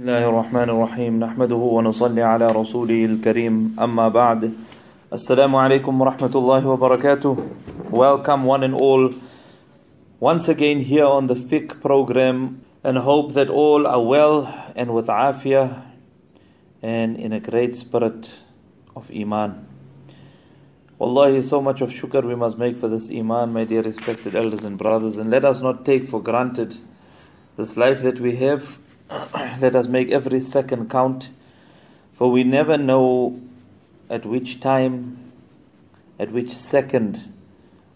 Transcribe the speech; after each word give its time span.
بسم 0.00 0.08
الله 0.08 0.28
الرحمن 0.28 0.70
الرحيم 0.70 1.18
نحمده 1.20 1.62
ونصلي 1.76 2.22
على 2.22 2.52
رسوله 2.52 3.04
الكريم 3.04 3.76
أما 3.80 4.08
بعد 4.08 4.52
السلام 5.12 5.56
عليكم 5.56 6.00
ورحمة 6.00 6.30
الله 6.34 6.66
وبركاته 6.66 7.36
Welcome 7.90 8.44
one 8.44 8.62
and 8.62 8.74
all 8.74 9.12
once 10.20 10.48
again 10.48 10.80
here 10.80 11.04
on 11.04 11.26
the 11.26 11.34
fiqh 11.34 11.82
program 11.82 12.64
and 12.82 12.98
hope 12.98 13.34
that 13.34 13.50
all 13.50 13.86
are 13.86 14.02
well 14.02 14.48
and 14.74 14.94
with 14.94 15.08
afiyah 15.08 15.82
and 16.80 17.16
in 17.16 17.32
a 17.32 17.40
great 17.40 17.76
spirit 17.76 18.32
of 18.96 19.10
iman 19.10 19.66
Wallahi 20.98 21.42
so 21.42 21.60
much 21.60 21.82
of 21.82 21.90
shukr 21.90 22.24
we 22.24 22.36
must 22.36 22.56
make 22.56 22.76
for 22.76 22.88
this 22.88 23.10
iman 23.10 23.52
my 23.52 23.64
dear 23.64 23.82
respected 23.82 24.34
elders 24.34 24.64
and 24.64 24.78
brothers 24.78 25.18
and 25.18 25.30
let 25.30 25.44
us 25.44 25.60
not 25.60 25.84
take 25.84 26.06
for 26.06 26.22
granted 26.22 26.78
this 27.58 27.76
life 27.76 28.00
that 28.02 28.18
we 28.18 28.36
have 28.36 28.78
let 29.59 29.75
us 29.75 29.87
make 29.87 30.11
every 30.11 30.39
second 30.39 30.89
count, 30.89 31.29
for 32.13 32.31
we 32.31 32.43
never 32.43 32.77
know 32.77 33.39
at 34.09 34.25
which 34.25 34.59
time, 34.59 35.31
at 36.19 36.31
which 36.31 36.49
second 36.49 37.33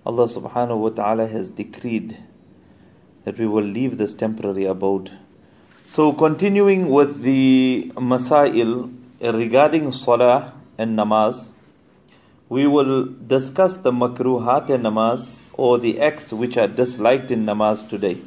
Allah 0.06 0.26
subhanahu 0.26 0.78
wa 0.78 0.90
ta'ala 0.90 1.28
has 1.28 1.50
decreed 1.50 2.18
that 3.26 3.38
we 3.38 3.46
will 3.46 3.64
leave 3.64 3.98
this 3.98 4.16
temporary 4.16 4.66
abode. 4.66 5.12
So, 5.88 6.14
continuing 6.14 6.90
with 6.90 7.22
the 7.22 7.92
Masail 7.96 8.94
regarding 9.22 9.92
Salah 9.92 10.54
and 10.78 10.98
Namaz, 10.98 11.50
we 12.50 12.66
will 12.66 13.06
discuss 13.06 13.78
the 13.78 13.92
makruhat 13.92 14.70
and 14.70 14.84
namaz 14.84 15.42
or 15.54 15.78
the 15.78 16.00
acts 16.02 16.34
which 16.34 16.58
are 16.58 16.68
disliked 16.68 17.30
in 17.30 17.46
namaz 17.46 17.88
today. 17.88 18.20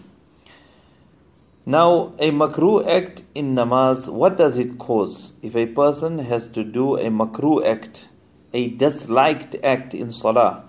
Now, 1.64 2.12
a 2.18 2.32
makruh 2.32 2.84
act 2.88 3.22
in 3.36 3.54
namaz, 3.54 4.08
what 4.12 4.36
does 4.36 4.58
it 4.58 4.78
cause? 4.78 5.32
If 5.42 5.54
a 5.54 5.66
person 5.66 6.18
has 6.18 6.48
to 6.48 6.64
do 6.64 6.96
a 6.96 7.04
makruh 7.04 7.64
act, 7.64 8.08
a 8.52 8.66
disliked 8.66 9.54
act 9.62 9.94
in 9.94 10.10
salah, 10.10 10.64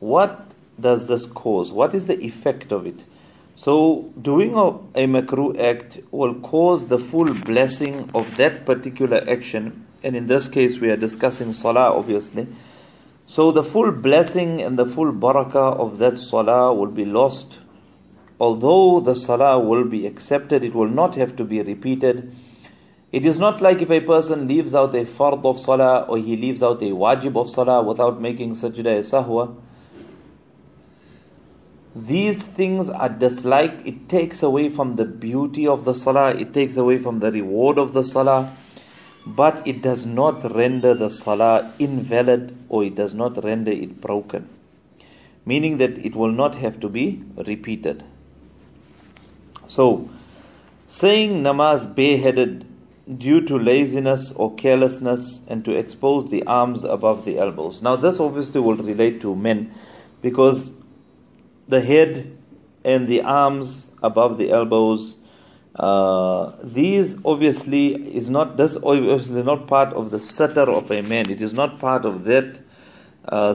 what 0.00 0.54
does 0.80 1.06
this 1.06 1.24
cause? 1.24 1.70
What 1.70 1.94
is 1.94 2.08
the 2.08 2.20
effect 2.20 2.72
of 2.72 2.84
it? 2.84 3.04
So, 3.54 4.12
doing 4.20 4.54
a, 4.54 5.06
makruh 5.06 5.56
act 5.56 6.00
will 6.10 6.34
cause 6.34 6.88
the 6.88 6.98
full 6.98 7.32
blessing 7.32 8.10
of 8.12 8.36
that 8.38 8.66
particular 8.66 9.24
action, 9.30 9.86
and 10.02 10.16
in 10.16 10.26
this 10.26 10.48
case, 10.48 10.78
we 10.78 10.90
are 10.90 10.96
discussing 10.96 11.52
salah, 11.52 11.96
obviously. 11.96 12.48
So, 13.26 13.52
the 13.52 13.62
full 13.62 13.92
blessing 13.92 14.62
and 14.62 14.76
the 14.76 14.86
full 14.86 15.12
barakah 15.12 15.78
of 15.78 15.98
that 15.98 16.18
salah 16.18 16.74
will 16.74 16.90
be 16.90 17.04
lost 17.04 17.60
although 18.40 19.00
the 19.00 19.14
salah 19.14 19.58
will 19.58 19.84
be 19.84 20.06
accepted, 20.06 20.64
it 20.64 20.74
will 20.74 20.88
not 20.88 21.14
have 21.16 21.36
to 21.36 21.44
be 21.44 21.60
repeated. 21.62 22.34
It 23.10 23.24
is 23.24 23.38
not 23.38 23.62
like 23.62 23.80
if 23.80 23.90
a 23.90 24.00
person 24.00 24.46
leaves 24.46 24.74
out 24.74 24.94
a 24.94 25.04
fard 25.04 25.44
of 25.44 25.58
salah 25.58 26.02
or 26.02 26.18
he 26.18 26.36
leaves 26.36 26.62
out 26.62 26.82
a 26.82 26.90
wajib 26.90 27.36
of 27.40 27.48
salah 27.48 27.82
without 27.82 28.20
making 28.20 28.54
sajda 28.54 29.00
sahwa. 29.00 29.56
These 31.96 32.44
things 32.46 32.90
are 32.90 33.08
disliked. 33.08 33.86
It 33.86 34.08
takes 34.08 34.42
away 34.42 34.68
from 34.68 34.96
the 34.96 35.06
beauty 35.06 35.66
of 35.66 35.84
the 35.84 35.94
salah, 35.94 36.34
it 36.34 36.52
takes 36.52 36.76
away 36.76 36.98
from 36.98 37.20
the 37.20 37.32
reward 37.32 37.78
of 37.78 37.92
the 37.94 38.04
salah, 38.04 38.54
but 39.26 39.66
it 39.66 39.82
does 39.82 40.04
not 40.04 40.54
render 40.54 40.94
the 40.94 41.08
salah 41.08 41.72
invalid 41.78 42.56
or 42.68 42.84
it 42.84 42.94
does 42.94 43.14
not 43.14 43.42
render 43.42 43.72
it 43.72 44.00
broken. 44.00 44.48
Meaning 45.46 45.78
that 45.78 45.98
it 45.98 46.14
will 46.14 46.30
not 46.30 46.56
have 46.56 46.78
to 46.80 46.90
be 46.90 47.24
repeated. 47.36 48.04
So, 49.68 50.08
saying 50.88 51.42
namaz 51.42 51.94
bareheaded 51.94 52.66
due 53.16 53.40
to 53.42 53.58
laziness 53.58 54.32
or 54.32 54.54
carelessness 54.54 55.42
and 55.46 55.64
to 55.64 55.72
expose 55.72 56.30
the 56.30 56.42
arms 56.44 56.84
above 56.84 57.24
the 57.24 57.38
elbows. 57.38 57.80
Now, 57.80 57.96
this 57.96 58.18
obviously 58.18 58.60
will 58.60 58.76
relate 58.76 59.20
to 59.22 59.34
men 59.34 59.72
because 60.20 60.72
the 61.68 61.80
head 61.80 62.36
and 62.84 63.06
the 63.06 63.22
arms 63.22 63.90
above 64.02 64.38
the 64.38 64.50
elbows. 64.50 65.16
Uh, 65.74 66.52
these 66.62 67.16
obviously 67.24 67.94
is 67.94 68.28
not 68.28 68.56
this 68.56 68.76
obviously 68.82 69.42
not 69.42 69.68
part 69.68 69.92
of 69.92 70.10
the 70.10 70.18
satar 70.18 70.68
of 70.68 70.90
a 70.90 71.02
man. 71.02 71.30
It 71.30 71.40
is 71.40 71.52
not 71.52 71.78
part 71.78 72.04
of 72.04 72.24
that 72.24 72.60
uh, 73.26 73.54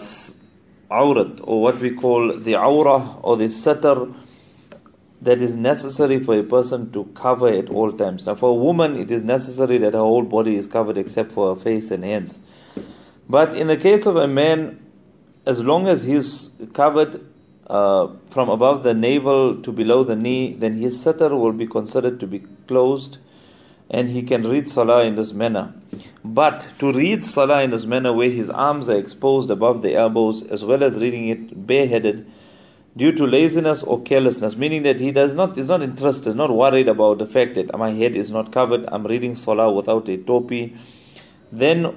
aurat 0.89 1.39
or 1.41 1.61
what 1.61 1.79
we 1.79 1.91
call 1.91 2.37
the 2.37 2.55
aura 2.55 3.17
or 3.21 3.35
the 3.35 3.47
satar 3.47 4.13
that 5.23 5.41
is 5.41 5.55
necessary 5.55 6.19
for 6.19 6.37
a 6.37 6.43
person 6.43 6.91
to 6.91 7.05
cover 7.15 7.47
at 7.47 7.69
all 7.69 7.91
times. 7.91 8.25
Now, 8.25 8.35
for 8.35 8.49
a 8.49 8.53
woman, 8.53 8.95
it 8.95 9.09
is 9.09 9.23
necessary 9.23 9.77
that 9.79 9.93
her 9.93 9.99
whole 9.99 10.23
body 10.23 10.55
is 10.55 10.67
covered 10.67 10.97
except 10.97 11.31
for 11.31 11.55
her 11.55 11.61
face 11.61 11.91
and 11.91 12.03
hands. 12.03 12.39
But 13.29 13.55
in 13.55 13.67
the 13.67 13.77
case 13.77 14.05
of 14.05 14.17
a 14.17 14.27
man, 14.27 14.85
as 15.45 15.59
long 15.59 15.87
as 15.87 16.03
he 16.03 16.13
is 16.13 16.49
covered 16.73 17.25
uh, 17.67 18.09
from 18.29 18.49
above 18.49 18.83
the 18.83 18.93
navel 18.93 19.61
to 19.61 19.71
below 19.71 20.03
the 20.03 20.15
knee, 20.15 20.53
then 20.53 20.73
his 20.73 21.03
satar 21.03 21.31
will 21.31 21.53
be 21.53 21.67
considered 21.67 22.19
to 22.19 22.27
be 22.27 22.39
closed 22.67 23.17
and 23.89 24.09
he 24.09 24.23
can 24.23 24.43
read 24.43 24.67
salah 24.67 25.05
in 25.05 25.15
this 25.15 25.33
manner. 25.33 25.73
But 26.23 26.67
to 26.79 26.91
read 26.91 27.23
salah 27.23 27.63
in 27.63 27.71
this 27.71 27.85
manner 27.85 28.11
where 28.11 28.29
his 28.29 28.49
arms 28.49 28.89
are 28.89 28.97
exposed 28.97 29.49
above 29.49 29.81
the 29.81 29.95
elbows 29.95 30.43
as 30.43 30.63
well 30.65 30.83
as 30.83 30.95
reading 30.95 31.29
it 31.29 31.67
bareheaded, 31.67 32.25
due 32.95 33.11
to 33.11 33.25
laziness 33.25 33.83
or 33.83 34.01
carelessness, 34.01 34.55
meaning 34.55 34.83
that 34.83 34.99
he 34.99 35.11
does 35.11 35.33
not 35.33 35.57
is 35.57 35.67
not 35.67 35.81
interested, 35.81 36.35
not 36.35 36.55
worried 36.55 36.87
about 36.87 37.17
the 37.17 37.25
fact 37.25 37.55
that 37.55 37.75
my 37.77 37.91
head 37.91 38.15
is 38.15 38.29
not 38.29 38.51
covered, 38.51 38.85
I'm 38.91 39.05
reading 39.05 39.35
salah 39.35 39.71
without 39.71 40.07
a 40.09 40.17
topi, 40.17 40.75
then 41.51 41.95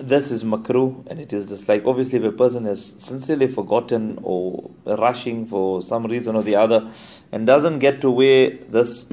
this 0.00 0.30
is 0.30 0.44
makruh 0.44 1.06
and 1.06 1.18
it 1.18 1.32
is 1.32 1.46
just 1.46 1.68
like 1.68 1.84
obviously 1.86 2.18
if 2.18 2.24
a 2.24 2.32
person 2.32 2.66
has 2.66 2.94
sincerely 2.98 3.48
forgotten 3.48 4.18
or 4.22 4.70
rushing 4.84 5.46
for 5.46 5.82
some 5.82 6.04
reason 6.04 6.36
or 6.36 6.42
the 6.42 6.54
other 6.54 6.90
and 7.32 7.46
doesn't 7.46 7.78
get 7.78 8.02
to 8.02 8.10
wear 8.10 8.50
this 8.68 9.06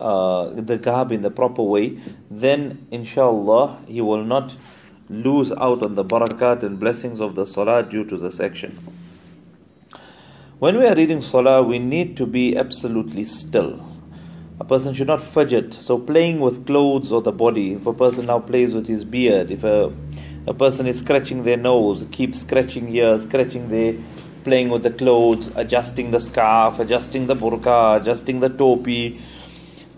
uh, 0.00 0.50
the 0.50 0.76
garb 0.76 1.12
in 1.12 1.22
the 1.22 1.30
proper 1.30 1.62
way, 1.62 1.98
then 2.30 2.86
inshallah 2.90 3.80
he 3.86 4.00
will 4.00 4.24
not 4.24 4.56
lose 5.08 5.52
out 5.52 5.82
on 5.82 5.94
the 5.94 6.04
barakat 6.04 6.62
and 6.62 6.80
blessings 6.80 7.20
of 7.20 7.34
the 7.34 7.46
salah 7.46 7.82
due 7.82 8.04
to 8.04 8.16
this 8.16 8.40
action. 8.40 8.93
When 10.64 10.78
we 10.78 10.86
are 10.86 10.94
reading 10.94 11.20
Salah, 11.20 11.62
we 11.62 11.78
need 11.78 12.16
to 12.16 12.24
be 12.24 12.56
absolutely 12.56 13.24
still. 13.24 13.84
A 14.58 14.64
person 14.64 14.94
should 14.94 15.08
not 15.08 15.22
fidget. 15.22 15.74
So, 15.74 15.98
playing 15.98 16.40
with 16.40 16.64
clothes 16.64 17.12
or 17.12 17.20
the 17.20 17.32
body, 17.32 17.74
if 17.74 17.84
a 17.84 17.92
person 17.92 18.24
now 18.24 18.38
plays 18.38 18.72
with 18.72 18.86
his 18.86 19.04
beard, 19.04 19.50
if 19.50 19.62
a, 19.62 19.94
a 20.46 20.54
person 20.54 20.86
is 20.86 21.00
scratching 21.00 21.42
their 21.42 21.58
nose, 21.58 22.06
keep 22.12 22.34
scratching 22.34 22.88
here, 22.88 23.18
scratching 23.18 23.68
there, 23.68 23.94
playing 24.44 24.70
with 24.70 24.84
the 24.84 24.90
clothes, 24.90 25.50
adjusting 25.54 26.12
the 26.12 26.18
scarf, 26.18 26.78
adjusting 26.78 27.26
the 27.26 27.36
burqa, 27.36 28.00
adjusting 28.00 28.40
the 28.40 28.48
topi, 28.48 29.20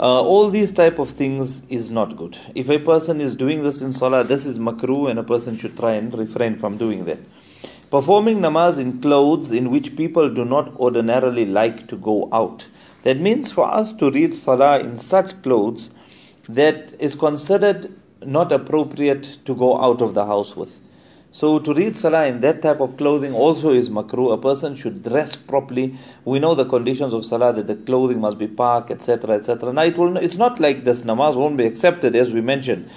uh, 0.01 0.21
all 0.21 0.51
these 0.51 0.73
type 0.73 0.99
of 0.99 1.11
things 1.11 1.63
is 1.69 1.93
not 1.93 2.17
good. 2.17 2.39
If 2.57 2.69
a 2.71 2.81
person 2.81 3.21
is 3.21 3.37
doing 3.37 3.63
this 3.63 3.83
in 3.83 3.93
Salah, 3.93 4.25
this 4.25 4.45
is 4.45 4.59
makruh 4.59 5.11
and 5.11 5.21
a 5.21 5.23
person 5.23 5.57
should 5.57 5.77
try 5.77 5.93
and 5.93 6.13
refrain 6.13 6.59
from 6.59 6.77
doing 6.77 7.05
that. 7.05 7.21
Performing 7.91 8.41
namaz 8.41 8.79
in 8.79 9.01
clothes 9.01 9.53
in 9.53 9.71
which 9.71 9.95
people 9.95 10.29
do 10.29 10.45
not 10.45 10.75
ordinarily 10.77 11.45
like 11.45 11.87
to 11.87 11.97
go 11.97 12.29
out. 12.33 12.67
That 13.03 13.21
means 13.21 13.53
for 13.53 13.73
us 13.73 13.93
to 14.01 14.11
read 14.11 14.35
salah 14.35 14.81
in 14.81 14.99
such 14.99 15.41
clothes 15.43 15.91
that 16.49 16.95
is 16.99 17.15
considered 17.15 17.95
not 18.25 18.51
appropriate 18.51 19.39
to 19.45 19.55
go 19.55 19.81
out 19.81 20.03
of 20.03 20.15
the 20.15 20.27
house 20.27 20.57
with. 20.57 20.75
So 21.31 21.61
to 21.61 21.75
read 21.75 21.95
salah 21.95 22.27
in 22.27 22.41
that 22.41 22.61
type 22.61 22.81
of 22.81 22.97
clothing 22.97 23.33
also 23.33 23.71
is 23.71 23.89
makruh. 23.89 24.33
A 24.33 24.39
person 24.39 24.75
should 24.75 25.05
dress 25.05 25.37
properly. 25.37 25.97
We 26.25 26.41
know 26.41 26.57
the 26.57 26.65
conditions 26.65 27.13
of 27.13 27.25
salah 27.25 27.53
that 27.53 27.69
the 27.69 27.77
clothing 27.77 28.21
must 28.21 28.39
be 28.39 28.49
pak, 28.49 28.91
etc., 28.91 29.37
etc. 29.37 29.73
Now 29.73 29.83
it 29.83 29.97
will. 29.97 30.17
It's 30.17 30.37
not 30.37 30.59
like 30.59 30.83
this 30.83 31.03
namaz 31.03 31.37
won't 31.37 31.57
be 31.57 31.67
accepted 31.67 32.17
as 32.17 32.33
we 32.33 32.41
mentioned. 32.41 32.91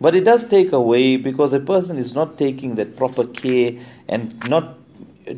But 0.00 0.14
it 0.14 0.24
does 0.24 0.44
take 0.44 0.72
away 0.72 1.16
because 1.16 1.52
a 1.52 1.60
person 1.60 1.96
is 1.96 2.14
not 2.14 2.36
taking 2.36 2.74
that 2.74 2.96
proper 2.96 3.24
care 3.24 3.72
and 4.08 4.38
not 4.48 4.78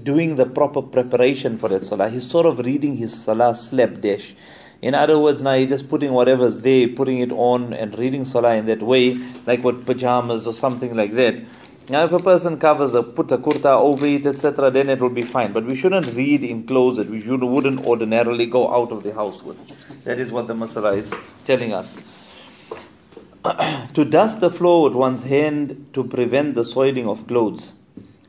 doing 0.03 0.37
the 0.37 0.47
proper 0.47 0.83
preparation 0.83 1.59
for 1.59 1.69
that 1.69 1.87
salah. 1.87 2.09
He's 2.09 2.29
sort 2.29 2.47
of 2.47 2.59
reading 2.59 2.97
his 2.97 3.23
salah 3.23 3.55
slapdash. 3.55 4.35
In 4.83 4.95
other 4.95 5.19
words, 5.19 5.43
now 5.43 5.55
he's 5.55 5.69
just 5.69 5.89
putting 5.89 6.13
whatever's 6.13 6.61
there, 6.61 6.89
putting 6.89 7.19
it 7.19 7.33
on 7.33 7.73
and 7.73 7.99
reading 7.99 8.25
salah 8.25 8.55
in 8.57 8.67
that 8.67 8.83
way, 8.83 9.15
like 9.47 9.63
what 9.65 9.87
pajamas 9.87 10.47
or 10.47 10.55
something 10.55 10.95
like 10.95 11.15
that. 11.15 11.37
Now, 11.91 12.05
if 12.05 12.13
a 12.13 12.19
person 12.19 12.59
covers 12.59 12.93
a 12.93 13.03
put 13.03 13.33
a 13.33 13.39
kurta 13.39 13.73
over 13.81 14.05
it, 14.05 14.27
etc., 14.27 14.71
then 14.71 14.91
it 14.91 15.01
will 15.01 15.09
be 15.09 15.23
fine. 15.23 15.53
But 15.53 15.65
we 15.65 15.75
shouldn't 15.75 16.15
read 16.15 16.45
in 16.45 16.67
clothes 16.67 16.99
that 16.99 17.09
we 17.09 17.23
should, 17.23 17.43
wouldn't 17.43 17.87
ordinarily 17.87 18.45
go 18.45 18.73
out 18.73 18.93
of 18.93 19.05
the 19.05 19.15
house 19.15 19.43
with. 19.43 20.05
That 20.05 20.19
is 20.19 20.31
what 20.31 20.49
the 20.49 20.55
masala 20.55 20.99
is 20.99 21.11
telling 21.47 21.73
us. 21.73 21.97
to 23.95 24.05
dust 24.05 24.41
the 24.41 24.51
floor 24.51 24.85
with 24.85 24.95
one's 24.95 25.23
hand 25.23 25.89
to 25.93 26.05
prevent 26.05 26.55
the 26.55 26.65
soiling 26.65 27.09
of 27.09 27.27
clothes. 27.27 27.73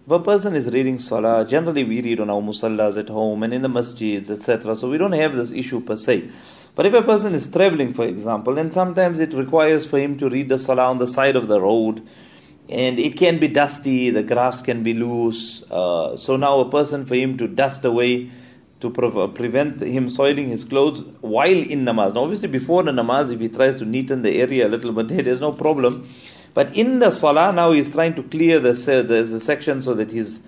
If 0.05 0.11
a 0.11 0.19
person 0.19 0.55
is 0.55 0.71
reading 0.71 0.97
salah, 0.97 1.45
generally 1.45 1.83
we 1.83 2.01
read 2.01 2.19
on 2.19 2.29
our 2.29 2.41
musallas 2.41 2.97
at 2.97 3.09
home 3.09 3.43
and 3.43 3.53
in 3.53 3.61
the 3.61 3.67
masjids, 3.67 4.29
etc. 4.29 4.75
So 4.75 4.89
we 4.89 4.97
don't 4.97 5.11
have 5.11 5.35
this 5.35 5.51
issue 5.51 5.81
per 5.81 5.95
se. 5.95 6.29
But 6.75 6.85
if 6.85 6.93
a 6.93 7.01
person 7.01 7.33
is 7.33 7.47
traveling, 7.47 7.93
for 7.93 8.05
example, 8.05 8.57
and 8.57 8.73
sometimes 8.73 9.19
it 9.19 9.33
requires 9.33 9.85
for 9.85 9.99
him 9.99 10.17
to 10.19 10.29
read 10.29 10.49
the 10.49 10.57
salah 10.57 10.85
on 10.85 10.99
the 10.99 11.07
side 11.07 11.35
of 11.35 11.47
the 11.47 11.59
road, 11.59 12.07
and 12.69 12.99
it 12.99 13.17
can 13.17 13.39
be 13.39 13.47
dusty, 13.47 14.11
the 14.11 14.23
grass 14.23 14.61
can 14.61 14.83
be 14.83 14.93
loose. 14.93 15.63
Uh, 15.69 16.15
so 16.15 16.37
now 16.37 16.59
a 16.59 16.69
person 16.69 17.05
for 17.05 17.15
him 17.15 17.37
to 17.37 17.47
dust 17.47 17.83
away 17.83 18.31
to 18.79 18.89
pre- 18.89 19.27
prevent 19.27 19.81
him 19.81 20.09
soiling 20.09 20.49
his 20.49 20.63
clothes 20.63 21.03
while 21.21 21.47
in 21.47 21.85
namaz. 21.85 22.13
Now, 22.13 22.23
obviously, 22.23 22.47
before 22.47 22.83
the 22.83 22.91
namaz, 22.91 23.31
if 23.31 23.39
he 23.39 23.49
tries 23.49 23.77
to 23.79 23.85
neaten 23.85 24.23
the 24.23 24.39
area 24.39 24.67
a 24.67 24.69
little 24.69 24.91
bit, 24.91 25.07
there's 25.25 25.41
no 25.41 25.51
problem. 25.51 26.07
But 26.53 26.75
in 26.75 26.99
the 26.99 27.11
salah, 27.11 27.53
now 27.53 27.71
he's 27.71 27.91
trying 27.91 28.15
to 28.15 28.23
clear 28.23 28.59
the, 28.59 28.73
the, 28.73 29.23
the 29.23 29.39
section 29.39 29.81
so 29.81 29.93
that 29.93 30.11
his 30.11 30.39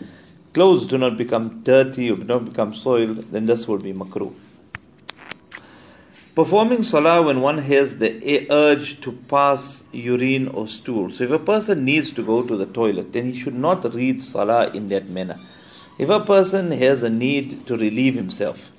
clothes 0.53 0.87
do 0.87 0.97
not 0.97 1.17
become 1.17 1.61
dirty 1.63 2.09
or 2.09 2.15
do 2.15 2.23
not 2.23 2.45
become 2.45 2.73
soiled, 2.73 3.17
then 3.31 3.45
this 3.45 3.67
would 3.67 3.83
be 3.83 3.93
makruh. 3.93 4.33
Performing 6.33 6.83
salah 6.83 7.21
when 7.21 7.41
one 7.41 7.57
has 7.57 7.97
the 7.97 8.47
urge 8.49 9.01
to 9.01 9.11
pass 9.11 9.83
urine 9.91 10.47
or 10.47 10.67
stool. 10.67 11.11
So 11.11 11.25
if 11.25 11.31
a 11.31 11.39
person 11.39 11.83
needs 11.83 12.13
to 12.13 12.23
go 12.23 12.41
to 12.41 12.55
the 12.55 12.65
toilet, 12.65 13.11
then 13.11 13.25
he 13.25 13.37
should 13.37 13.53
not 13.53 13.93
read 13.93 14.23
salah 14.23 14.71
in 14.73 14.87
that 14.89 15.09
manner. 15.09 15.35
If 16.01 16.09
a 16.09 16.19
person 16.19 16.71
has 16.71 17.03
a 17.03 17.11
need 17.11 17.67
to 17.67 17.77
relieve 17.77 18.15
himself, 18.15 18.71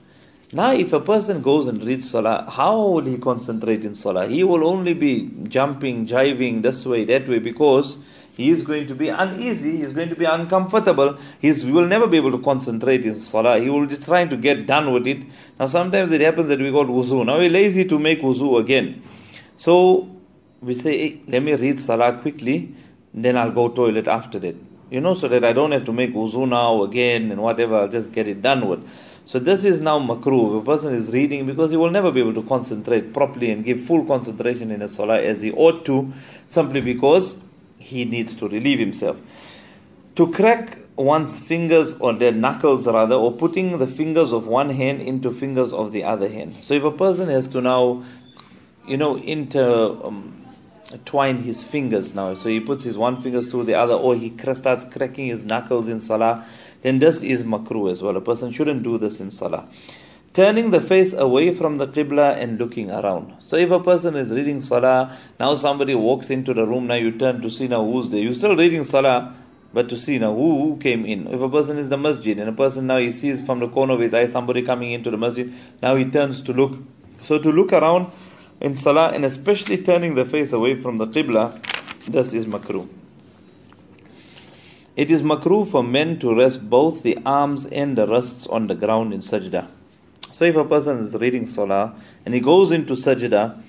now 0.52 0.72
if 0.72 0.92
a 0.92 0.98
person 0.98 1.40
goes 1.40 1.68
and 1.68 1.80
reads 1.80 2.10
salah, 2.10 2.50
how 2.50 2.76
will 2.80 3.04
he 3.04 3.16
concentrate 3.16 3.84
in 3.84 3.94
salah? 3.94 4.26
He 4.26 4.42
will 4.42 4.66
only 4.66 4.92
be 4.92 5.30
jumping, 5.44 6.08
jiving 6.08 6.62
this 6.62 6.84
way, 6.84 7.04
that 7.04 7.28
way, 7.28 7.38
because 7.38 7.96
he 8.36 8.50
is 8.50 8.64
going 8.64 8.88
to 8.88 8.96
be 8.96 9.08
uneasy, 9.08 9.76
he 9.76 9.82
is 9.82 9.92
going 9.92 10.08
to 10.08 10.16
be 10.16 10.24
uncomfortable, 10.24 11.16
he 11.40 11.52
will 11.52 11.86
never 11.86 12.08
be 12.08 12.16
able 12.16 12.32
to 12.32 12.40
concentrate 12.40 13.06
in 13.06 13.14
salah. 13.14 13.60
He 13.60 13.70
will 13.70 13.86
be 13.86 13.98
trying 13.98 14.28
to 14.30 14.36
get 14.36 14.66
done 14.66 14.92
with 14.92 15.06
it. 15.06 15.18
Now 15.60 15.66
sometimes 15.66 16.10
it 16.10 16.22
happens 16.22 16.48
that 16.48 16.58
we 16.58 16.72
got 16.72 16.88
wuzu. 16.88 17.24
Now 17.24 17.38
we're 17.38 17.50
lazy 17.50 17.84
to 17.84 18.00
make 18.00 18.20
wuzu 18.20 18.58
again. 18.58 19.00
So 19.58 20.10
we 20.60 20.74
say, 20.74 20.98
hey, 20.98 21.20
let 21.28 21.44
me 21.44 21.54
read 21.54 21.78
salah 21.78 22.20
quickly, 22.20 22.74
then 23.14 23.36
I'll 23.36 23.52
go 23.52 23.68
toilet 23.68 24.08
after 24.08 24.40
that. 24.40 24.56
You 24.92 25.00
know, 25.00 25.14
so 25.14 25.26
that 25.28 25.42
I 25.42 25.54
don't 25.54 25.72
have 25.72 25.86
to 25.86 25.92
make 25.92 26.12
wuzu 26.12 26.46
now 26.46 26.82
again 26.82 27.30
and 27.30 27.40
whatever, 27.40 27.76
I'll 27.76 27.88
just 27.88 28.12
get 28.12 28.28
it 28.28 28.42
done 28.42 28.68
with. 28.68 28.86
So 29.24 29.38
this 29.38 29.64
is 29.64 29.80
now 29.80 29.98
makruh. 29.98 30.58
If 30.58 30.62
a 30.62 30.66
person 30.66 30.92
is 30.92 31.08
reading 31.08 31.46
because 31.46 31.70
he 31.70 31.78
will 31.78 31.90
never 31.90 32.12
be 32.12 32.20
able 32.20 32.34
to 32.34 32.42
concentrate 32.42 33.14
properly 33.14 33.50
and 33.50 33.64
give 33.64 33.80
full 33.80 34.04
concentration 34.04 34.70
in 34.70 34.82
a 34.82 34.88
salah 34.88 35.22
as 35.22 35.40
he 35.40 35.50
ought 35.52 35.86
to, 35.86 36.12
simply 36.48 36.82
because 36.82 37.36
he 37.78 38.04
needs 38.04 38.34
to 38.34 38.48
relieve 38.48 38.78
himself. 38.78 39.16
To 40.16 40.30
crack 40.30 40.76
one's 40.96 41.40
fingers 41.40 41.94
or 41.94 42.12
their 42.12 42.32
knuckles 42.32 42.86
rather, 42.86 43.14
or 43.14 43.32
putting 43.32 43.78
the 43.78 43.86
fingers 43.86 44.30
of 44.30 44.46
one 44.46 44.68
hand 44.68 45.00
into 45.00 45.30
fingers 45.30 45.72
of 45.72 45.92
the 45.92 46.04
other 46.04 46.28
hand. 46.28 46.56
So 46.64 46.74
if 46.74 46.84
a 46.84 46.92
person 46.92 47.30
has 47.30 47.48
to 47.48 47.62
now, 47.62 48.04
you 48.86 48.98
know, 48.98 49.16
inter 49.16 49.96
um, 50.04 50.41
twine 51.04 51.38
his 51.38 51.62
fingers 51.62 52.14
now, 52.14 52.34
so 52.34 52.48
he 52.48 52.60
puts 52.60 52.84
his 52.84 52.98
one 52.98 53.20
fingers 53.22 53.48
through 53.48 53.64
the 53.64 53.74
other, 53.74 53.94
or 53.94 54.14
he 54.14 54.36
starts 54.54 54.84
cracking 54.84 55.26
his 55.26 55.44
knuckles 55.44 55.88
in 55.88 56.00
salah, 56.00 56.46
then 56.82 56.98
this 56.98 57.22
is 57.22 57.42
makruh 57.44 57.90
as 57.90 58.02
well. 58.02 58.16
A 58.16 58.20
person 58.20 58.52
shouldn't 58.52 58.82
do 58.82 58.98
this 58.98 59.20
in 59.20 59.30
salah. 59.30 59.68
Turning 60.34 60.70
the 60.70 60.80
face 60.80 61.12
away 61.12 61.52
from 61.52 61.76
the 61.76 61.86
qibla 61.86 62.36
and 62.38 62.58
looking 62.58 62.90
around. 62.90 63.34
So 63.40 63.56
if 63.56 63.70
a 63.70 63.80
person 63.80 64.16
is 64.16 64.30
reading 64.30 64.62
salah, 64.62 65.18
now 65.38 65.54
somebody 65.56 65.94
walks 65.94 66.30
into 66.30 66.54
the 66.54 66.66
room, 66.66 66.86
now 66.86 66.94
you 66.94 67.12
turn 67.18 67.42
to 67.42 67.50
see 67.50 67.68
now 67.68 67.84
who's 67.84 68.08
there. 68.08 68.20
You're 68.20 68.32
still 68.32 68.56
reading 68.56 68.84
salah, 68.84 69.34
but 69.74 69.90
to 69.90 69.98
see 69.98 70.18
now 70.18 70.34
who, 70.34 70.62
who 70.62 70.76
came 70.78 71.04
in. 71.04 71.26
If 71.26 71.40
a 71.40 71.48
person 71.50 71.78
is 71.78 71.90
the 71.90 71.98
masjid 71.98 72.38
and 72.38 72.48
a 72.48 72.52
person 72.52 72.86
now 72.86 72.98
he 72.98 73.12
sees 73.12 73.44
from 73.44 73.60
the 73.60 73.68
corner 73.68 73.94
of 73.94 74.00
his 74.00 74.14
eye 74.14 74.26
somebody 74.26 74.62
coming 74.62 74.92
into 74.92 75.10
the 75.10 75.18
masjid, 75.18 75.52
now 75.82 75.96
he 75.96 76.06
turns 76.06 76.40
to 76.42 76.52
look. 76.52 76.78
So 77.22 77.38
to 77.38 77.52
look 77.52 77.72
around 77.72 78.10
in 78.62 78.76
salah 78.76 79.10
and 79.10 79.24
especially 79.24 79.76
turning 79.76 80.14
the 80.14 80.24
face 80.24 80.52
away 80.52 80.80
from 80.80 80.98
the 80.98 81.06
qibla, 81.06 81.60
this 82.06 82.32
is 82.32 82.46
makruh. 82.46 82.88
It 84.94 85.10
is 85.10 85.20
makruh 85.20 85.68
for 85.68 85.82
men 85.82 86.20
to 86.20 86.34
rest 86.34 86.70
both 86.70 87.02
the 87.02 87.18
arms 87.26 87.66
and 87.66 87.98
the 87.98 88.06
wrists 88.06 88.46
on 88.46 88.68
the 88.68 88.76
ground 88.76 89.12
in 89.12 89.20
sajda. 89.20 89.66
So 90.30 90.44
if 90.44 90.54
a 90.54 90.64
person 90.64 90.98
is 90.98 91.14
reading 91.14 91.46
salah 91.46 91.94
and 92.24 92.34
he 92.34 92.40
goes 92.40 92.70
into 92.70 92.92
sajda, 92.92 93.60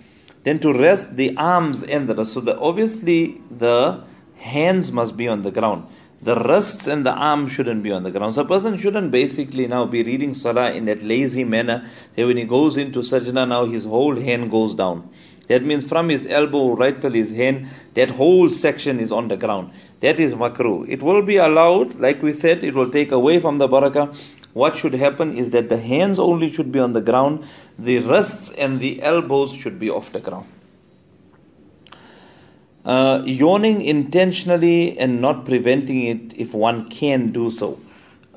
then 0.44 0.60
to 0.60 0.72
rest 0.72 1.16
the 1.16 1.36
arms 1.38 1.82
and 1.82 2.08
the 2.08 2.14
wrists. 2.14 2.36
So 2.36 2.42
the, 2.42 2.56
obviously 2.60 3.42
the 3.50 4.04
hands 4.38 4.92
must 4.92 5.18
be 5.18 5.28
on 5.28 5.42
the 5.42 5.52
ground. 5.52 5.88
The 6.24 6.36
wrists 6.36 6.88
and 6.88 7.06
the 7.06 7.12
arms 7.12 7.52
shouldn't 7.52 7.84
be 7.84 7.92
on 7.92 8.04
the 8.04 8.12
ground. 8.12 8.36
So 8.36 8.44
a 8.44 8.46
person 8.46 8.78
shouldn't 8.78 9.12
basically 9.12 9.68
now 9.68 9.86
be 9.86 10.04
reading 10.04 10.34
salah 10.34 10.72
in 10.72 10.86
that 10.86 11.04
lazy 11.04 11.44
manner 11.44 11.86
that 12.16 12.26
when 12.26 12.38
he 12.38 12.46
goes 12.46 12.78
into 12.78 13.00
sajda 13.00 13.46
now 13.46 13.66
his 13.66 13.84
whole 13.84 14.16
hand 14.16 14.50
goes 14.50 14.74
down. 14.74 15.10
That 15.48 15.66
means 15.66 15.86
from 15.86 16.08
his 16.08 16.26
elbow 16.26 16.78
right 16.78 17.02
till 17.02 17.12
his 17.12 17.32
hand, 17.32 17.68
that 17.96 18.10
whole 18.10 18.50
section 18.50 19.02
is 19.02 19.12
on 19.12 19.28
the 19.28 19.36
ground. 19.36 19.72
That 20.00 20.18
is 20.18 20.34
makruh. 20.34 20.88
It 20.88 21.04
will 21.04 21.24
be 21.24 21.36
allowed, 21.36 21.96
like 21.96 22.24
we 22.24 22.32
said, 22.32 22.64
it 22.64 22.74
will 22.74 22.90
take 22.90 23.12
away 23.12 23.42
from 23.42 23.58
the 23.58 23.68
barakah. 23.68 24.16
What 24.54 24.78
should 24.78 24.94
happen 24.94 25.38
is 25.38 25.50
that 25.50 25.68
the 25.68 25.78
hands 25.78 26.20
only 26.20 26.50
should 26.50 26.72
be 26.72 26.80
on 26.80 26.94
the 26.94 27.02
ground, 27.02 27.46
the 27.78 28.00
wrists 28.00 28.50
and 28.52 28.80
the 28.80 29.02
elbows 29.02 29.52
should 29.54 29.78
be 29.78 29.90
off 29.90 30.14
the 30.14 30.22
ground. 30.22 30.48
Uh, 32.86 33.24
yawning 33.26 33.82
intentionally 33.82 34.98
and 35.00 35.22
not 35.22 35.46
preventing 35.46 36.04
it 36.04 36.34
if 36.38 36.54
one 36.54 36.90
can 36.90 37.32
do 37.32 37.50
so. 37.50 37.80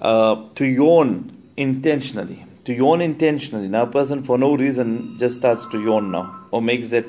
Uh, 0.01 0.45
to 0.55 0.65
yawn 0.65 1.37
intentionally. 1.57 2.45
To 2.67 2.73
yawn 2.73 3.01
intentionally. 3.01 3.67
Now, 3.67 3.83
a 3.83 3.87
person 3.87 4.23
for 4.23 4.39
no 4.39 4.57
reason 4.57 5.17
just 5.19 5.39
starts 5.39 5.67
to 5.67 5.83
yawn 5.83 6.13
now 6.13 6.45
or 6.53 6.63
makes 6.63 6.91
that 6.91 7.07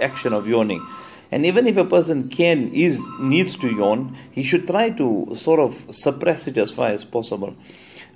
action 0.00 0.32
of 0.32 0.48
yawning. 0.48 0.84
And 1.30 1.44
even 1.44 1.66
if 1.66 1.76
a 1.76 1.84
person 1.84 2.28
can 2.28 2.72
is 2.72 2.98
needs 3.20 3.56
to 3.58 3.68
yawn, 3.68 4.16
he 4.30 4.42
should 4.42 4.66
try 4.66 4.90
to 4.90 5.32
sort 5.36 5.60
of 5.60 5.86
suppress 5.90 6.46
it 6.46 6.56
as 6.56 6.72
far 6.72 6.88
as 6.88 7.04
possible. 7.04 7.54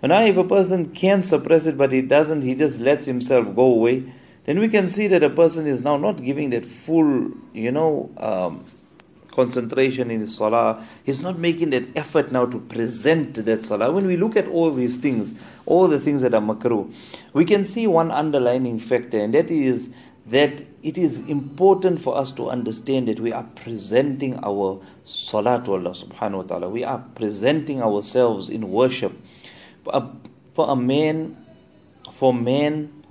And 0.00 0.10
now 0.10 0.24
if 0.24 0.36
a 0.36 0.44
person 0.44 0.90
can 0.90 1.22
suppress 1.22 1.66
it 1.66 1.76
but 1.76 1.92
he 1.92 2.02
doesn't, 2.02 2.42
he 2.42 2.54
just 2.54 2.80
lets 2.80 3.04
himself 3.04 3.54
go 3.54 3.64
away, 3.64 4.12
then 4.44 4.58
we 4.58 4.68
can 4.68 4.88
see 4.88 5.06
that 5.08 5.22
a 5.22 5.30
person 5.30 5.66
is 5.66 5.82
now 5.82 5.96
not 5.96 6.22
giving 6.22 6.50
that 6.50 6.66
full, 6.66 7.30
you 7.52 7.70
know, 7.70 8.10
um, 8.16 8.64
concentration 9.30 10.10
in 10.10 10.20
his 10.20 10.36
salah. 10.36 10.86
He's 11.04 11.20
not 11.20 11.38
making 11.38 11.70
that 11.70 11.84
effort 11.96 12.32
now 12.32 12.46
to 12.46 12.58
present 12.58 13.34
that 13.34 13.64
salah. 13.64 13.90
When 13.90 14.06
we 14.06 14.16
look 14.16 14.36
at 14.36 14.46
all 14.48 14.72
these 14.72 14.96
things, 14.96 15.34
all 15.64 15.88
the 15.88 16.00
things 16.00 16.22
that 16.22 16.34
are 16.34 16.40
makruh, 16.40 16.92
we 17.32 17.44
can 17.44 17.64
see 17.64 17.86
one 17.86 18.10
underlining 18.10 18.78
factor, 18.78 19.18
and 19.18 19.32
that 19.34 19.50
is 19.50 19.88
that 20.26 20.64
it 20.82 20.96
is 20.98 21.18
important 21.20 22.00
for 22.00 22.16
us 22.16 22.32
to 22.32 22.48
understand 22.48 23.08
that 23.08 23.18
we 23.18 23.32
are 23.32 23.46
presenting 23.56 24.38
our 24.44 24.80
salah 25.04 25.62
to 25.64 25.72
Allah 25.72 25.90
subhanahu 25.90 26.36
wa 26.36 26.42
ta'ala. 26.42 26.68
We 26.68 26.84
are 26.84 27.04
presenting 27.14 27.82
ourselves 27.82 28.48
in 28.48 28.70
worship. 28.70 29.12
For 29.84 30.70
a 30.70 30.76
man, 30.76 31.36
for 32.12 32.32
man 32.32 33.01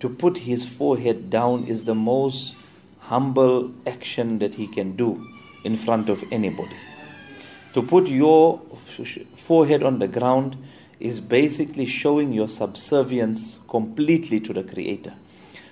to 0.00 0.08
put 0.08 0.38
his 0.38 0.66
forehead 0.66 1.30
down 1.30 1.64
is 1.64 1.84
the 1.84 1.94
most 1.94 2.54
humble 3.00 3.72
action 3.86 4.38
that 4.38 4.54
he 4.54 4.66
can 4.66 4.96
do 4.96 5.24
in 5.64 5.76
front 5.76 6.08
of 6.08 6.24
anybody. 6.32 6.76
To 7.74 7.82
put 7.82 8.08
your 8.08 8.60
forehead 9.36 9.82
on 9.82 9.98
the 9.98 10.08
ground 10.08 10.56
is 10.98 11.20
basically 11.20 11.86
showing 11.86 12.32
your 12.32 12.48
subservience 12.48 13.58
completely 13.68 14.40
to 14.40 14.52
the 14.52 14.64
Creator. 14.64 15.14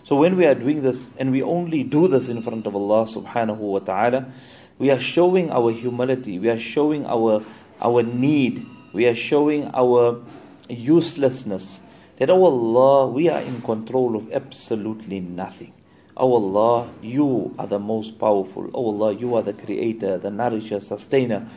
So 0.05 0.17
when 0.17 0.37
we 0.37 0.47
are 0.47 0.55
doing 0.55 0.83
this, 0.83 1.11
and 1.19 1.33
we 1.33 1.43
only 1.43 1.83
do 1.83 2.09
this 2.09 2.29
in 2.29 2.41
front 2.41 2.67
of 2.67 2.75
Allah 2.75 3.05
subhanahu 3.05 3.59
wa 3.59 3.79
ta'ala, 3.81 4.33
we 4.79 4.91
are 4.91 5.01
showing 5.01 5.51
our 5.51 5.71
humility, 5.73 6.39
we 6.39 6.49
are 6.49 6.59
showing 6.59 7.05
our, 7.05 7.45
our 7.81 8.03
need, 8.03 8.65
we 8.93 9.07
are 9.07 9.15
showing 9.15 9.71
our 9.75 10.23
uselessness. 10.69 11.83
That, 12.19 12.31
oh 12.31 12.45
Allah, 12.45 13.09
we 13.09 13.29
are 13.29 13.41
in 13.41 13.63
control 13.63 14.17
of 14.17 14.33
absolutely 14.33 15.21
nothing. 15.21 15.73
Oh 16.17 16.35
Allah, 16.35 16.91
you 17.01 17.55
are 17.59 17.67
the 17.67 17.79
most 17.79 18.19
powerful. 18.19 18.71
Oh 18.75 18.87
Allah, 18.87 19.13
you 19.15 19.37
are 19.37 19.43
the 19.43 19.53
creator, 19.53 20.19
the 20.19 20.31
nourisher, 20.31 20.81
sustainer. 20.81 21.49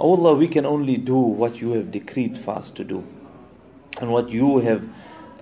Oh 0.00 0.16
Allah, 0.16 0.34
we 0.34 0.48
can 0.48 0.66
only 0.66 0.96
do 0.96 1.16
what 1.16 1.60
you 1.60 1.72
have 1.72 1.92
decreed 1.92 2.38
for 2.38 2.56
us 2.56 2.70
to 2.72 2.82
do. 2.82 3.04
And 4.00 4.10
what 4.10 4.30
you 4.30 4.58
have 4.58 4.88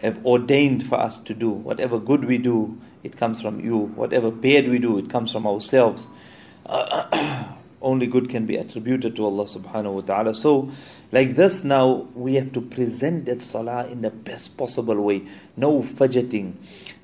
have 0.02 0.24
ordained 0.24 0.86
for 0.86 0.98
us 0.98 1.18
to 1.18 1.34
do. 1.34 1.50
Whatever 1.50 1.98
good 1.98 2.24
we 2.24 2.38
do, 2.38 2.78
it 3.02 3.16
comes 3.16 3.40
from 3.40 3.60
you. 3.60 3.76
Whatever 3.76 4.30
bad 4.30 4.68
we 4.68 4.78
do, 4.78 4.98
it 4.98 5.10
comes 5.10 5.32
from 5.32 5.46
ourselves. 5.46 6.08
Uh, 6.66 6.99
only 7.82 8.06
good 8.06 8.28
can 8.28 8.46
be 8.46 8.56
attributed 8.56 9.16
to 9.16 9.24
Allah 9.24 9.44
subhanahu 9.44 9.94
wa 9.94 10.00
ta'ala. 10.02 10.34
So, 10.34 10.70
like 11.12 11.36
this 11.36 11.64
now, 11.64 12.08
we 12.14 12.34
have 12.34 12.52
to 12.52 12.60
present 12.60 13.26
that 13.26 13.42
salah 13.42 13.86
in 13.88 14.02
the 14.02 14.10
best 14.10 14.56
possible 14.56 15.00
way. 15.00 15.26
No 15.56 15.82
fidgeting, 15.82 16.58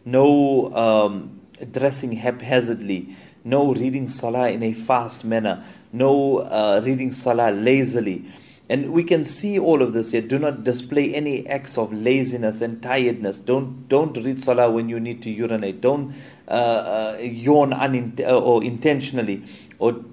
no 0.05 0.75
um, 0.75 1.41
dressing 1.73 2.13
haphazardly, 2.13 3.17
no 3.45 3.73
reading 3.75 4.09
salah 4.09 4.51
in 4.51 4.63
a 4.63 4.73
fast 4.73 5.25
manner, 5.25 5.65
no 5.93 6.39
uh, 6.39 6.81
reading 6.85 7.13
salah 7.13 7.51
lazily 7.51 8.31
And 8.69 8.93
we 8.93 9.05
can 9.05 9.25
see 9.25 9.59
all 9.59 9.81
of 9.81 9.93
this 9.93 10.11
here. 10.11 10.21
Do 10.21 10.39
not 10.41 10.65
display 10.65 11.15
any 11.15 11.47
acts 11.47 11.79
of 11.79 11.93
laziness 11.93 12.61
and 12.61 12.83
tiredness. 12.83 13.39
Don't 13.41 13.89
don't 13.89 14.17
read 14.17 14.43
salah 14.43 14.69
when 14.71 14.89
you 14.89 14.99
need 14.99 15.23
to 15.23 15.31
urinate. 15.31 15.81
Don't 15.81 16.15
uh, 16.49 16.51
uh, 16.51 17.19
yawn 17.21 17.71
unint- 17.71 18.21
uh, 18.21 18.41
or 18.41 18.65
intentionally, 18.65 19.45
or 19.79 20.05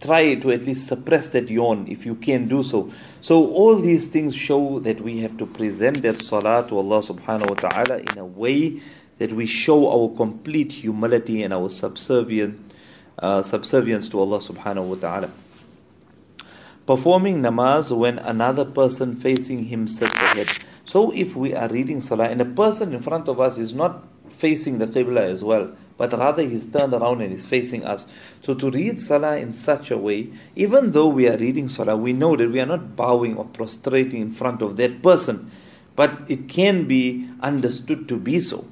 try 0.00 0.34
to 0.34 0.50
at 0.50 0.62
least 0.64 0.88
suppress 0.88 1.28
that 1.28 1.48
yawn 1.48 1.86
if 1.88 2.06
you 2.06 2.14
can 2.14 2.48
do 2.48 2.62
so. 2.62 2.90
So 3.20 3.46
all 3.46 3.76
these 3.76 4.06
things 4.06 4.34
show 4.34 4.80
that 4.80 5.00
we 5.00 5.20
have 5.20 5.36
to 5.38 5.46
present 5.46 6.02
that 6.02 6.20
salah 6.20 6.66
to 6.68 6.78
Allah 6.78 7.00
subhanahu 7.00 7.50
wa 7.50 7.68
ta'ala 7.68 7.98
in 7.98 8.18
a 8.18 8.24
way 8.24 8.80
that 9.18 9.32
we 9.32 9.46
show 9.46 9.90
our 9.92 10.16
complete 10.16 10.72
humility 10.72 11.42
and 11.42 11.52
our 11.52 11.68
subservient, 11.68 12.72
uh, 13.18 13.42
subservience 13.42 14.08
to 14.08 14.18
Allah 14.18 14.38
subhanahu 14.38 14.84
wa 14.84 14.96
ta'ala. 14.96 15.30
Performing 16.86 17.42
namaz 17.42 17.94
when 17.94 18.18
another 18.18 18.64
person 18.64 19.14
facing 19.14 19.66
him 19.66 19.86
sits 19.86 20.16
ahead. 20.16 20.48
So 20.86 21.12
if 21.12 21.36
we 21.36 21.54
are 21.54 21.68
reading 21.68 22.00
salah 22.00 22.28
and 22.28 22.40
a 22.40 22.46
person 22.46 22.94
in 22.94 23.02
front 23.02 23.28
of 23.28 23.38
us 23.38 23.58
is 23.58 23.74
not 23.74 24.02
facing 24.30 24.78
the 24.78 24.86
qibla 24.86 25.22
as 25.22 25.44
well, 25.44 25.70
but 25.96 26.12
rather 26.12 26.42
he's 26.42 26.66
turned 26.66 26.94
around 26.94 27.20
and 27.20 27.32
is 27.32 27.44
facing 27.44 27.84
us. 27.84 28.06
So 28.40 28.54
to 28.54 28.70
read 28.70 28.98
salah 28.98 29.36
in 29.36 29.52
such 29.52 29.90
a 29.90 29.98
way, 29.98 30.30
even 30.56 30.92
though 30.92 31.08
we 31.08 31.28
are 31.28 31.36
reading 31.36 31.68
salah, 31.68 31.96
we 31.96 32.12
know 32.12 32.36
that 32.36 32.50
we 32.50 32.60
are 32.60 32.66
not 32.66 32.96
bowing 32.96 33.36
or 33.36 33.44
prostrating 33.44 34.20
in 34.20 34.32
front 34.32 34.62
of 34.62 34.76
that 34.78 35.02
person, 35.02 35.50
but 35.96 36.18
it 36.28 36.48
can 36.48 36.86
be 36.86 37.28
understood 37.40 38.08
to 38.08 38.16
be 38.16 38.40
so. 38.40 38.64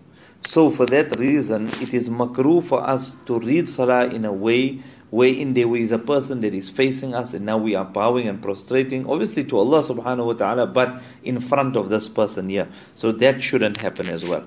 So 0.44 0.70
for 0.70 0.86
that 0.86 1.18
reason, 1.18 1.68
it 1.80 1.92
is 1.92 2.08
makruh 2.08 2.64
for 2.64 2.82
us 2.82 3.16
to 3.26 3.38
read 3.38 3.68
salah 3.68 4.06
in 4.06 4.24
a 4.24 4.32
way 4.32 4.82
wherein 5.10 5.54
there 5.54 5.74
is 5.74 5.90
a 5.90 5.98
person 5.98 6.40
that 6.42 6.54
is 6.54 6.68
facing 6.68 7.14
us 7.14 7.32
and 7.32 7.44
now 7.44 7.56
we 7.56 7.74
are 7.74 7.84
bowing 7.84 8.28
and 8.28 8.42
prostrating, 8.42 9.08
obviously 9.08 9.44
to 9.44 9.58
Allah 9.58 9.82
subhanahu 9.82 10.26
wa 10.26 10.32
ta'ala, 10.34 10.66
but 10.66 11.02
in 11.24 11.40
front 11.40 11.76
of 11.76 11.88
this 11.88 12.08
person 12.08 12.48
here. 12.48 12.68
So 12.96 13.12
that 13.12 13.42
shouldn't 13.42 13.78
happen 13.78 14.08
as 14.08 14.24
well. 14.24 14.44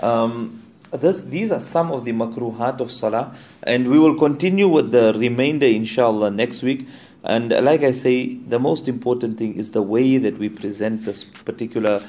Um, 0.00 0.62
this, 0.92 1.22
these 1.22 1.50
are 1.50 1.60
some 1.60 1.92
of 1.92 2.04
the 2.04 2.12
makruhat 2.12 2.80
of 2.80 2.90
salah, 2.90 3.36
and 3.62 3.90
we 3.90 3.98
will 3.98 4.14
continue 4.14 4.68
with 4.68 4.90
the 4.90 5.12
remainder 5.16 5.66
inshallah 5.66 6.30
next 6.30 6.62
week. 6.62 6.88
And 7.24 7.50
like 7.50 7.82
I 7.82 7.92
say, 7.92 8.34
the 8.34 8.58
most 8.58 8.88
important 8.88 9.38
thing 9.38 9.54
is 9.56 9.72
the 9.72 9.82
way 9.82 10.18
that 10.18 10.38
we 10.38 10.48
present 10.48 11.04
this 11.04 11.24
particular 11.24 12.02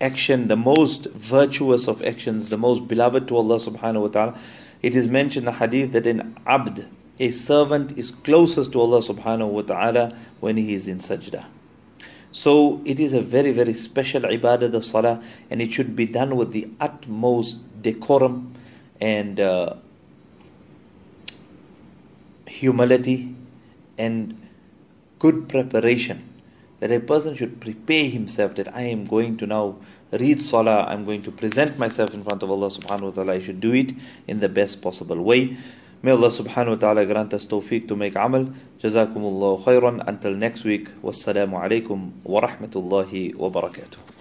action, 0.00 0.48
the 0.48 0.56
most 0.56 1.06
virtuous 1.12 1.88
of 1.88 2.04
actions, 2.04 2.50
the 2.50 2.58
most 2.58 2.86
beloved 2.86 3.28
to 3.28 3.36
Allah 3.36 3.56
subhanahu 3.56 4.02
wa 4.02 4.08
ta'ala. 4.08 4.38
It 4.82 4.94
is 4.94 5.08
mentioned 5.08 5.46
in 5.48 5.52
the 5.54 5.58
hadith 5.58 5.92
that 5.92 6.06
an 6.06 6.36
abd, 6.46 6.86
a 7.18 7.30
servant, 7.30 7.96
is 7.96 8.10
closest 8.10 8.72
to 8.72 8.80
Allah 8.80 8.98
subhanahu 9.00 9.48
wa 9.48 9.62
ta'ala 9.62 10.16
when 10.40 10.58
he 10.58 10.74
is 10.74 10.88
in 10.88 10.98
sajdah. 10.98 11.46
So 12.36 12.82
it 12.84 13.00
is 13.00 13.14
a 13.14 13.22
very, 13.22 13.50
very 13.50 13.72
special 13.72 14.20
ibadah, 14.20 14.70
the 14.70 14.82
salah, 14.82 15.22
and 15.48 15.62
it 15.62 15.72
should 15.72 15.96
be 15.96 16.04
done 16.04 16.36
with 16.36 16.52
the 16.52 16.68
utmost 16.78 17.56
decorum 17.80 18.52
and 19.00 19.40
uh, 19.40 19.76
humility 22.46 23.34
and 23.96 24.38
good 25.18 25.48
preparation. 25.48 26.28
That 26.80 26.92
a 26.92 27.00
person 27.00 27.34
should 27.34 27.58
prepare 27.58 28.10
himself 28.10 28.56
that 28.56 28.68
I 28.76 28.82
am 28.82 29.06
going 29.06 29.38
to 29.38 29.46
now 29.46 29.76
read 30.12 30.42
salah, 30.42 30.84
I'm 30.84 31.06
going 31.06 31.22
to 31.22 31.30
present 31.32 31.78
myself 31.78 32.12
in 32.12 32.22
front 32.22 32.42
of 32.42 32.50
Allah 32.50 32.68
subhanahu 32.68 33.02
wa 33.02 33.10
ta'ala. 33.12 33.32
I 33.32 33.40
should 33.40 33.60
do 33.60 33.72
it 33.72 33.94
in 34.28 34.40
the 34.40 34.50
best 34.50 34.82
possible 34.82 35.22
way. 35.22 35.56
May 36.02 36.12
Allah 36.12 36.28
subhanahu 36.30 36.76
wa 36.76 36.80
ta'ala 36.80 37.06
grant 37.06 37.34
us 37.34 37.46
tawfiq 37.46 37.88
to 37.88 37.96
make 37.96 38.16
amal. 38.16 38.52
Jazakumullahu 38.82 39.64
khairan. 39.64 40.02
Until 40.06 40.34
next 40.34 40.64
week. 40.64 40.90
Wassalamu 41.02 41.56
alaikum 41.56 42.12
wa 42.24 42.40
rahmatullahi 42.40 43.34
wa 43.34 43.48
barakatuh. 43.50 44.15